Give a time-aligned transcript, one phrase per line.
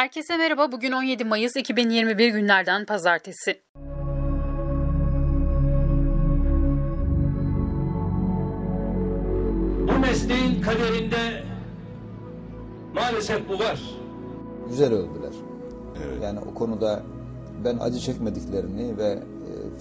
[0.00, 0.72] Herkese merhaba.
[0.72, 3.60] Bugün 17 Mayıs 2021 günlerden pazartesi.
[9.88, 11.44] Bu mesleğin kaderinde
[12.94, 13.80] maalesef bu var.
[14.68, 15.32] güzel öldüler.
[16.22, 17.02] Yani o konuda
[17.64, 19.18] ben acı çekmediklerini ve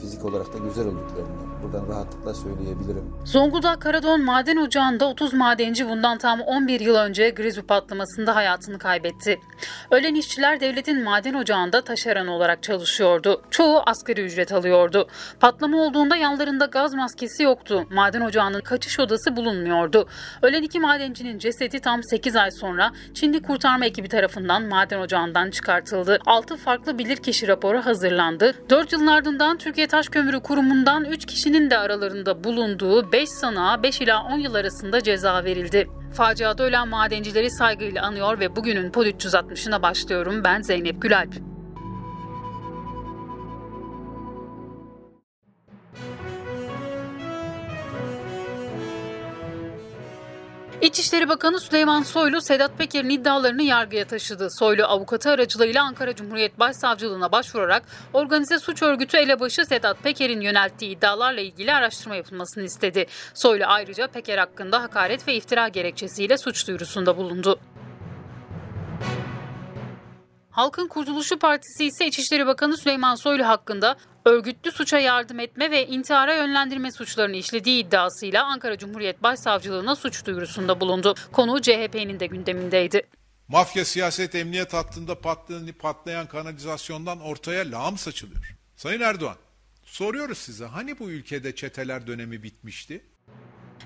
[0.01, 3.13] fizik olarak da güzel öldüklerini buradan rahatlıkla söyleyebilirim.
[3.25, 9.39] Zonguldak Karadon Maden Ocağı'nda 30 madenci bundan tam 11 yıl önce Grizu patlamasında hayatını kaybetti.
[9.91, 13.41] Ölen işçiler devletin maden ocağında taşeron olarak çalışıyordu.
[13.49, 15.07] Çoğu asgari ücret alıyordu.
[15.39, 17.87] Patlama olduğunda yanlarında gaz maskesi yoktu.
[17.91, 20.07] Maden ocağının kaçış odası bulunmuyordu.
[20.41, 26.19] Ölen iki madencinin cesedi tam 8 ay sonra Çinli kurtarma ekibi tarafından maden ocağından çıkartıldı.
[26.25, 28.53] 6 farklı bilirkişi raporu hazırlandı.
[28.69, 34.01] 4 yılın ardından Türkiye Taş Kömürü Kurumu'ndan 3 kişinin de aralarında bulunduğu 5 sanığa 5
[34.01, 35.87] ila 10 yıl arasında ceza verildi.
[36.13, 40.43] Faciada ölen madencileri saygıyla anıyor ve bugünün Pod 360'ına başlıyorum.
[40.43, 41.48] Ben Zeynep Gülalp.
[50.81, 54.49] İçişleri Bakanı Süleyman Soylu, Sedat Peker'in iddialarını yargıya taşıdı.
[54.49, 61.41] Soylu, avukatı aracılığıyla Ankara Cumhuriyet Başsavcılığına başvurarak organize suç örgütü elebaşı Sedat Peker'in yönelttiği iddialarla
[61.41, 63.05] ilgili araştırma yapılmasını istedi.
[63.33, 67.59] Soylu ayrıca Peker hakkında hakaret ve iftira gerekçesiyle suç duyurusunda bulundu.
[70.59, 76.35] Halkın Kurtuluşu Partisi ise İçişleri Bakanı Süleyman Soylu hakkında örgütlü suça yardım etme ve intihara
[76.35, 81.15] yönlendirme suçlarını işlediği iddiasıyla Ankara Cumhuriyet Başsavcılığına suç duyurusunda bulundu.
[81.31, 83.01] Konu CHP'nin de gündemindeydi.
[83.47, 88.55] Mafya siyaset emniyet hattında patlayan, patlayan kanalizasyondan ortaya lağım saçılıyor.
[88.75, 89.37] Sayın Erdoğan,
[89.83, 93.05] soruyoruz size hani bu ülkede çeteler dönemi bitmişti?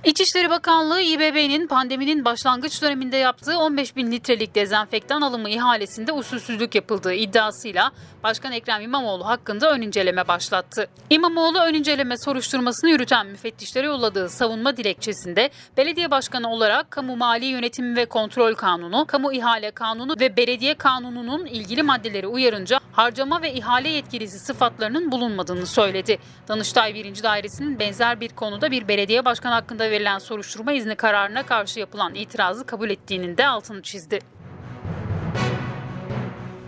[0.03, 7.13] İçişleri Bakanlığı İBB'nin pandeminin başlangıç döneminde yaptığı 15 bin litrelik dezenfektan alımı ihalesinde usulsüzlük yapıldığı
[7.13, 7.91] iddiasıyla
[8.23, 10.88] Başkan Ekrem İmamoğlu hakkında ön inceleme başlattı.
[11.09, 17.95] İmamoğlu ön inceleme soruşturmasını yürüten müfettişlere yolladığı savunma dilekçesinde belediye başkanı olarak Kamu Mali Yönetimi
[17.95, 23.89] ve Kontrol Kanunu, Kamu İhale Kanunu ve Belediye Kanunu'nun ilgili maddeleri uyarınca harcama ve ihale
[23.89, 26.18] yetkilisi sıfatlarının bulunmadığını söyledi.
[26.47, 27.23] Danıştay 1.
[27.23, 32.66] Dairesi'nin benzer bir konuda bir belediye başkanı hakkında verilen soruşturma izni kararına karşı yapılan itirazı
[32.66, 34.19] kabul ettiğinin de altını çizdi.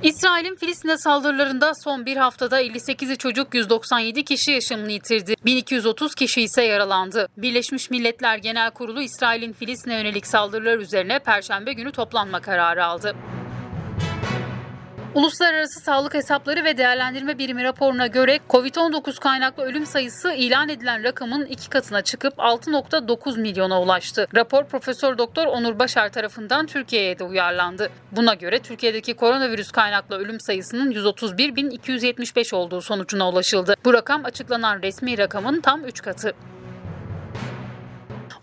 [0.04, 5.36] İsrail'in Filistin'e saldırılarında son bir haftada 58'i çocuk 197 kişi yaşamını yitirdi.
[5.46, 7.28] 1230 kişi ise yaralandı.
[7.38, 13.16] Birleşmiş Milletler Genel Kurulu İsrail'in Filistin'e yönelik saldırılar üzerine Perşembe günü toplanma kararı aldı.
[15.16, 21.46] Uluslararası Sağlık Hesapları ve Değerlendirme Birimi raporuna göre COVID-19 kaynaklı ölüm sayısı ilan edilen rakamın
[21.46, 24.28] iki katına çıkıp 6.9 milyona ulaştı.
[24.36, 27.90] Rapor Profesör Doktor Onur Başar tarafından Türkiye'ye de uyarlandı.
[28.12, 33.76] Buna göre Türkiye'deki koronavirüs kaynaklı ölüm sayısının 131.275 olduğu sonucuna ulaşıldı.
[33.86, 36.34] Bu rakam açıklanan resmi rakamın tam 3 katı.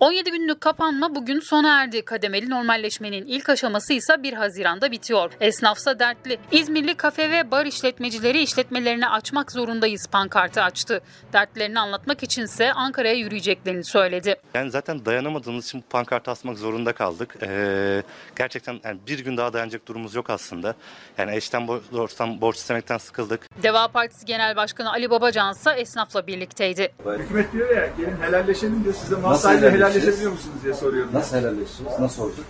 [0.02, 2.04] 17 günlük kapanma bugün sona erdi.
[2.04, 5.32] Kademeli normalleşmenin ilk aşaması ise 1 Haziran'da bitiyor.
[5.40, 6.38] Esnafsa dertli.
[6.52, 11.00] İzmirli kafe ve bar işletmecileri işletmelerini açmak zorundayız pankartı açtı.
[11.32, 14.36] Dertlerini anlatmak içinse Ankara'ya yürüyeceklerini söyledi.
[14.54, 17.36] Yani zaten dayanamadığımız için bu pankartı asmak zorunda kaldık.
[17.42, 18.02] Ee,
[18.36, 20.74] gerçekten yani bir gün daha dayanacak durumumuz yok aslında.
[21.18, 23.62] Yani eşten borçtan borç istemekten sıkıldık.
[23.62, 26.92] Deva Partisi Genel Başkanı Ali Babacan ise esnafla birlikteydi.
[27.18, 28.94] Hükümet diyor ya gelin helalleşelim diyor.
[29.00, 29.91] Siz de mal Nasıl sahibiyle helalleşeceğiz?
[29.92, 31.14] Helalleşebiliyor musunuz diye soruyorum.
[31.14, 31.98] Nasıl helalleşeceğiz?
[32.00, 32.46] Nasıl olacak?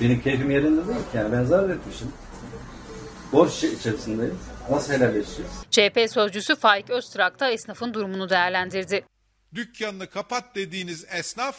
[0.00, 2.12] Benim keyfim yerinde değil ki yani ben zarar etmişim.
[3.32, 4.38] Borç içerisindeyim.
[4.70, 5.50] Nasıl helalleşeceğiz?
[5.70, 9.04] CHP sözcüsü Faik Öztrak da esnafın durumunu değerlendirdi.
[9.54, 11.56] Dükkanını kapat dediğiniz esnaf,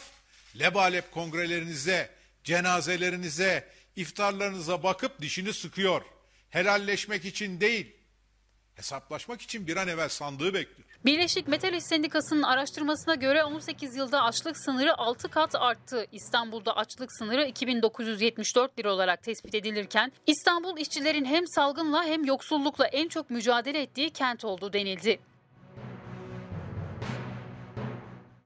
[0.60, 2.10] lebalep kongrelerinize,
[2.44, 3.64] cenazelerinize,
[3.96, 6.02] iftarlarınıza bakıp dişini sıkıyor.
[6.50, 7.93] Helalleşmek için değil,
[8.74, 10.88] hesaplaşmak için bir an evvel sandığı bekliyor.
[11.04, 16.06] Birleşik Metal İş Sendikası'nın araştırmasına göre 18 yılda açlık sınırı 6 kat arttı.
[16.12, 23.08] İstanbul'da açlık sınırı 2974 lira olarak tespit edilirken İstanbul işçilerin hem salgınla hem yoksullukla en
[23.08, 25.20] çok mücadele ettiği kent oldu denildi.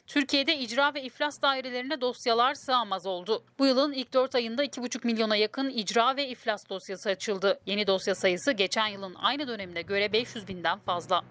[0.08, 3.42] Türkiye'de icra ve iflas dairelerine dosyalar sığamaz oldu.
[3.58, 7.60] Bu yılın ilk 4 ayında 2,5 milyona yakın icra ve iflas dosyası açıldı.
[7.66, 11.24] Yeni dosya sayısı geçen yılın aynı dönemine göre 500 binden fazla.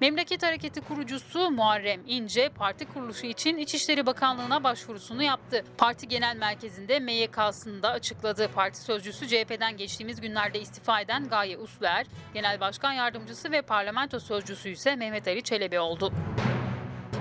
[0.00, 5.64] Memleket Hareketi kurucusu Muharrem İnce parti kuruluşu için İçişleri Bakanlığı'na başvurusunu yaptı.
[5.78, 8.48] Parti Genel Merkezi'nde MYK'sını da açıkladı.
[8.54, 14.68] Parti sözcüsü CHP'den geçtiğimiz günlerde istifa eden Gaye Usluer, Genel Başkan Yardımcısı ve Parlamento Sözcüsü
[14.68, 16.12] ise Mehmet Ali Çelebi oldu.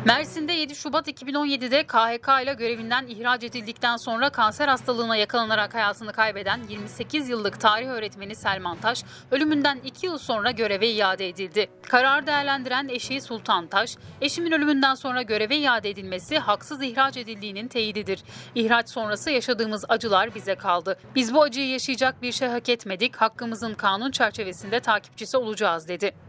[0.08, 6.62] Mersin'de 7 Şubat 2017'de KHK ile görevinden ihraç edildikten sonra kanser hastalığına yakalanarak hayatını kaybeden
[6.70, 11.70] 28 yıllık tarih öğretmeni Selman Taş, ölümünden 2 yıl sonra göreve iade edildi.
[11.90, 18.24] Kararı değerlendiren eşi Sultan Taş, eşimin ölümünden sonra göreve iade edilmesi haksız ihraç edildiğinin teyididir.
[18.56, 21.00] İhraç sonrası yaşadığımız acılar bize kaldı.
[21.16, 26.27] Biz bu acıyı yaşayacak bir şey hak etmedik, hakkımızın kanun çerçevesinde takipçisi olacağız dedi.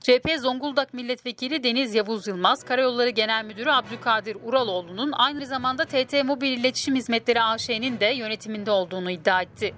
[0.00, 6.58] CHP Zonguldak Milletvekili Deniz Yavuz Yılmaz, Karayolları Genel Müdürü Abdülkadir Uraloğlu'nun aynı zamanda TT Mobil
[6.58, 9.74] İletişim Hizmetleri AŞ'nin de yönetiminde olduğunu iddia etti.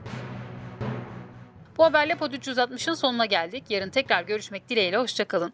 [1.78, 3.64] Bu haberle Pod 360'ın sonuna geldik.
[3.70, 5.52] Yarın tekrar görüşmek dileğiyle, hoşçakalın.